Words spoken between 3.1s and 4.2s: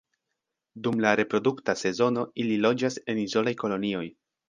en izolaj kolonioj.